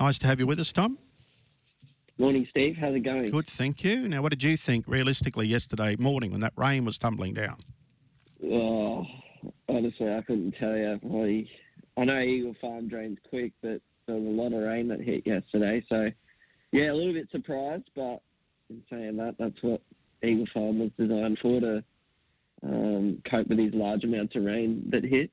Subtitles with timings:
[0.00, 0.98] Nice to have you with us, Tom.
[2.18, 2.76] Morning, Steve.
[2.78, 3.30] How's it going?
[3.30, 4.08] Good, thank you.
[4.08, 7.56] Now, what did you think realistically yesterday morning when that rain was tumbling down?
[8.44, 9.04] Oh,
[9.68, 11.46] honestly, I couldn't tell you.
[11.96, 15.26] I, know Eagle Farm drains quick, but there was a lot of rain that hit
[15.26, 15.84] yesterday.
[15.88, 16.10] So,
[16.72, 18.20] yeah, a little bit surprised, but
[18.70, 19.80] in saying that, that's what
[20.22, 21.84] Eagle Farm was designed for to
[22.62, 25.30] um, cope with these large amounts of rain that hit.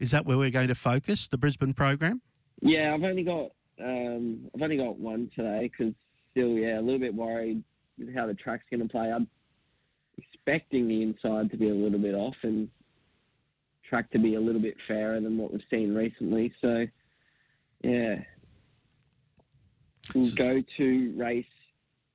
[0.00, 2.22] Is that where we're going to focus the Brisbane program?
[2.60, 3.50] Yeah, I've only got
[3.80, 5.94] um, I've only got one today because
[6.30, 7.62] still, yeah, a little bit worried
[7.98, 9.12] with how the track's going to play.
[9.12, 9.28] I'm
[10.16, 12.68] expecting the inside to be a little bit off and
[13.88, 16.52] track to be a little bit fairer than what we've seen recently.
[16.60, 16.86] So,
[17.82, 18.16] yeah,
[20.14, 21.44] we'll go to race.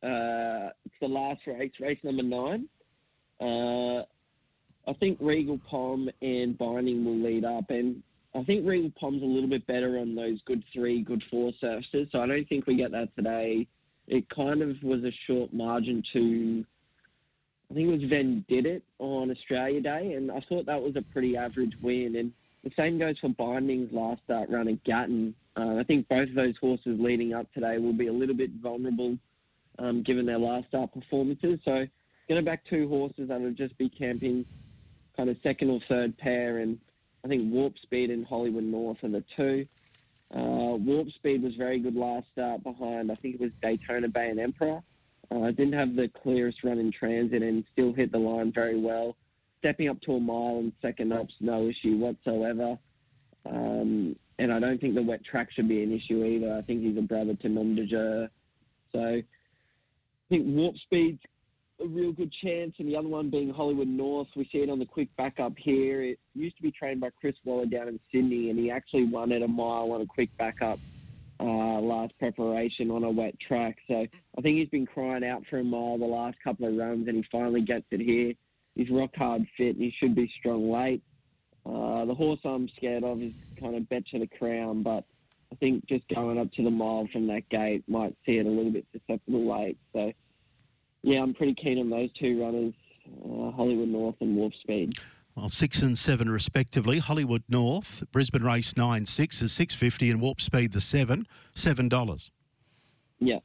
[0.04, 2.68] Uh, it's the last race, race number nine.
[3.40, 4.04] Uh,
[4.86, 8.04] I think Regal Pom and Binding will lead up, and
[8.36, 12.08] I think Regal Pom's a little bit better on those good three, good four surfaces.
[12.12, 13.68] So I don't think we get that today.
[14.08, 16.66] It kind of was a short margin to,
[17.70, 20.96] I think it was Van did it on Australia Day, and I thought that was
[20.96, 22.16] a pretty average win.
[22.18, 22.32] And
[22.64, 25.36] the same goes for Binding's last start run at Gatton.
[25.56, 28.50] Uh, I think both of those horses leading up today will be a little bit
[28.62, 29.18] vulnerable
[29.80, 31.60] um, given their last start performances.
[31.64, 31.86] So
[32.28, 34.46] going to back two horses that will just be camping
[35.16, 36.80] kind of second or third pair and
[37.24, 39.66] I think Warp Speed and Hollywood North are the two.
[40.36, 44.30] Uh, Warp Speed was very good last start behind, I think it was Daytona Bay
[44.30, 44.82] and Emperor.
[45.32, 49.16] Uh, didn't have the clearest run in transit and still hit the line very well.
[49.60, 52.78] Stepping up to a mile and second up's no issue whatsoever.
[53.46, 56.54] Um, and I don't think the wet track should be an issue either.
[56.54, 57.78] I think he's a brother to Nom.
[58.92, 59.24] So I
[60.30, 61.22] think Warp Speed's
[61.84, 64.28] a real good chance, and the other one being Hollywood North.
[64.36, 66.02] We see it on the quick backup here.
[66.02, 69.32] It used to be trained by Chris Waller down in Sydney, and he actually won
[69.32, 70.80] at a mile on a quick backup
[71.40, 73.78] uh, last preparation on a wet track.
[73.88, 74.06] So
[74.38, 77.18] I think he's been crying out for a mile the last couple of runs, and
[77.18, 78.34] he finally gets it here.
[78.76, 81.04] He's rock hard fit, and he should be strong late.
[81.66, 85.04] Uh, the horse I'm scared of is kind of Bet to the Crown, but
[85.52, 88.50] I think just going up to the mile from that gate might see it a
[88.50, 89.78] little bit susceptible late.
[89.94, 90.12] So
[91.04, 92.74] yeah, I'm pretty keen on those two runners,
[93.24, 94.94] uh, Hollywood North and Warp Speed.
[95.36, 97.00] Well, six and seven respectively.
[97.00, 101.90] Hollywood North, Brisbane Race nine six is six fifty, and Warp Speed the seven seven
[101.90, 102.32] dollars.
[103.20, 103.40] Yeah.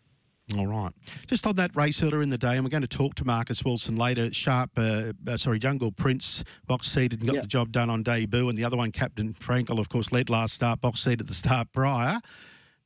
[0.57, 0.93] All right.
[1.27, 3.63] Just on that race earlier in the day, and we're going to talk to Marcus
[3.65, 4.33] Wilson later.
[4.33, 8.49] Sharp, uh, uh, sorry, Jungle Prince box seated and got the job done on debut,
[8.49, 11.35] and the other one, Captain Frankel, of course, led last start box seat at the
[11.35, 12.21] start prior.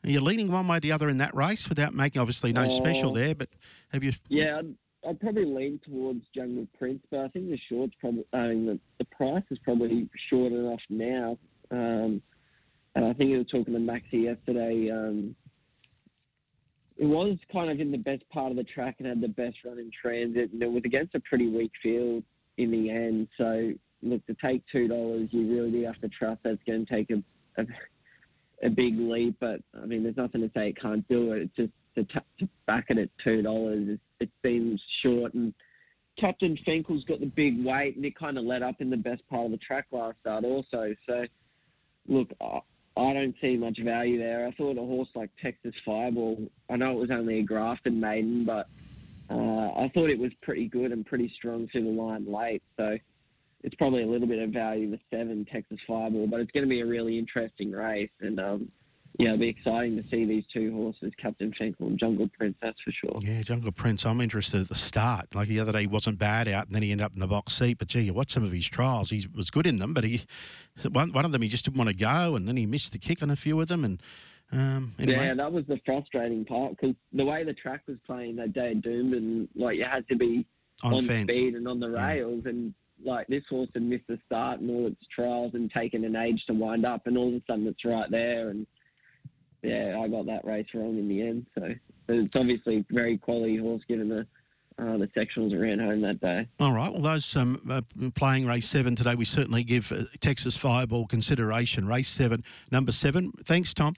[0.04, 2.68] Are you leaning one way or the other in that race without making obviously no
[2.68, 3.14] special Oh.
[3.14, 3.34] there?
[3.34, 3.48] But
[3.92, 4.12] have you?
[4.28, 4.74] Yeah, I'd,
[5.08, 8.80] I'd probably lean towards Jungle Prince, but I think the short's probably, I mean, the,
[8.98, 11.38] the price is probably short enough now.
[11.70, 12.20] Um,
[12.94, 14.90] and I think you were talking to Maxi yesterday.
[14.90, 15.36] Um,
[16.96, 19.56] it was kind of in the best part of the track and had the best
[19.64, 22.22] run in transit, and it was against a pretty weak field
[22.58, 23.28] in the end.
[23.38, 26.92] So, look, to take two dollars, you really do have to trust that's going to
[26.94, 27.22] take a,
[27.60, 27.64] a
[28.62, 29.36] a big leap.
[29.40, 31.42] But I mean, there's nothing to say it can't do it.
[31.42, 33.98] It's just to, t- to back it at two dollars.
[34.20, 35.52] It's, been short, and
[36.18, 39.28] Captain Finkel's got the big weight, and it kind of let up in the best
[39.28, 40.94] part of the track last start also.
[41.08, 41.24] So,
[42.08, 42.60] look, I,
[42.96, 44.46] I don't see much value there.
[44.46, 46.38] I thought a horse like Texas Fireball.
[46.70, 48.68] I know it was only a grafted maiden, but
[49.28, 49.34] uh,
[49.80, 52.62] I thought it was pretty good and pretty strong through the line late.
[52.76, 52.98] So.
[53.62, 56.68] It's probably a little bit of value the seven Texas Fireball, but it's going to
[56.68, 58.72] be a really interesting race, and um,
[59.18, 62.56] yeah, it'll be exciting to see these two horses, Captain Finkel and Jungle Prince.
[62.62, 63.14] That's for sure.
[63.20, 64.06] Yeah, Jungle Prince.
[64.06, 65.34] I'm interested at the start.
[65.34, 67.26] Like the other day, he wasn't bad out, and then he ended up in the
[67.26, 67.78] box seat.
[67.78, 69.10] But gee, you watch some of his trials.
[69.10, 70.22] He was good in them, but he
[70.90, 72.98] one one of them he just didn't want to go, and then he missed the
[72.98, 73.84] kick on a few of them.
[73.84, 74.02] And
[74.50, 78.36] um, anyway, Yeah, that was the frustrating part because the way the track was playing
[78.36, 80.46] that day at Doom, and like you had to be
[80.82, 82.06] on, on, speed and on the Yeah.
[82.06, 82.74] rails, and
[83.04, 86.42] like this horse had missed the start and all its trials and taken an age
[86.46, 88.66] to wind up, and all of a sudden it's right there, and
[89.62, 91.46] yeah, I got that race wrong in the end.
[91.54, 91.74] So
[92.08, 94.26] it's obviously a very quality horse given the
[94.78, 96.48] uh, the sectionals ran home that day.
[96.58, 96.90] All right.
[96.90, 97.82] Well, those um, uh,
[98.14, 101.86] playing race seven today, we certainly give uh, Texas Fireball consideration.
[101.86, 103.32] Race seven, number seven.
[103.44, 103.94] Thanks, Tom.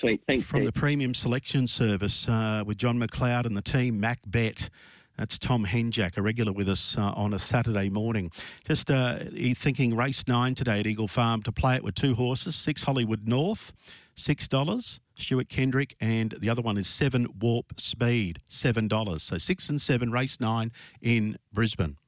[0.00, 0.44] Sweet, thanks.
[0.44, 0.72] From Steve.
[0.72, 4.70] the Premium Selection Service uh, with John McLeod and the team, Mac Bet.
[5.16, 8.32] That's Tom Henjak, a regular with us uh, on a Saturday morning.
[8.66, 9.20] Just uh,
[9.56, 13.26] thinking race nine today at Eagle Farm to play it with two horses, six Hollywood
[13.26, 13.72] North,
[14.16, 15.00] six dollars.
[15.16, 19.22] Stuart Kendrick, and the other one is seven Warp Speed, seven dollars.
[19.22, 21.96] So six and seven, race nine in Brisbane.